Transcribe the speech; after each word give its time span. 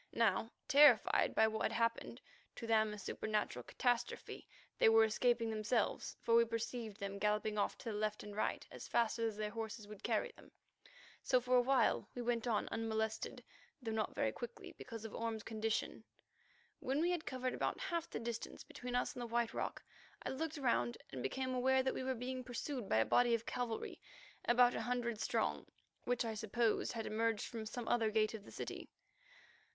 Now, 0.13 0.49
terrified 0.67 1.35
by 1.35 1.47
what 1.47 1.61
had 1.61 1.73
happened, 1.73 2.21
to 2.55 2.65
them 2.65 2.91
a 2.91 2.97
supernatural 2.97 3.61
catastrophe, 3.61 4.47
they 4.79 4.89
were 4.89 5.03
escaping 5.03 5.51
themselves, 5.51 6.17
for 6.23 6.33
we 6.33 6.43
perceived 6.43 6.97
them 6.99 7.19
galloping 7.19 7.59
off 7.59 7.77
to 7.77 7.91
the 7.91 7.95
left 7.95 8.23
and 8.23 8.35
right 8.35 8.65
as 8.71 8.87
fast 8.87 9.19
as 9.19 9.37
their 9.37 9.51
horses 9.51 9.87
would 9.87 10.01
carry 10.01 10.31
them. 10.31 10.53
So 11.21 11.39
for 11.39 11.55
awhile 11.55 12.09
we 12.15 12.23
went 12.23 12.47
on 12.47 12.67
unmolested, 12.69 13.43
though 13.79 13.91
not 13.91 14.15
very 14.15 14.31
quickly, 14.31 14.71
because 14.75 15.05
of 15.05 15.13
Orme's 15.13 15.43
condition. 15.43 16.03
When 16.79 16.99
we 16.99 17.11
had 17.11 17.27
covered 17.27 17.53
about 17.53 17.79
half 17.79 18.09
the 18.09 18.19
distance 18.19 18.63
between 18.63 18.95
us 18.95 19.13
and 19.13 19.21
the 19.21 19.27
White 19.27 19.53
Rock, 19.53 19.83
I 20.23 20.29
looked 20.31 20.57
round 20.57 20.97
and 21.11 21.21
became 21.21 21.53
aware 21.53 21.83
that 21.83 21.93
we 21.93 22.01
were 22.03 22.15
being 22.15 22.43
pursued 22.43 22.89
by 22.89 22.97
a 22.97 23.05
body 23.05 23.35
of 23.35 23.45
cavalry 23.45 24.01
about 24.45 24.73
a 24.73 24.81
hundred 24.81 25.21
strong, 25.21 25.67
which 26.05 26.25
I 26.25 26.33
supposed 26.33 26.93
had 26.93 27.05
emerged 27.05 27.45
from 27.45 27.67
some 27.67 27.87
other 27.87 28.09
gate 28.09 28.33
of 28.33 28.45
the 28.45 28.51
city. 28.51 28.89